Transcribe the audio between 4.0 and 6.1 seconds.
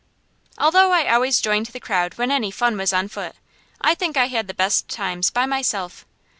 I had the best times by myself.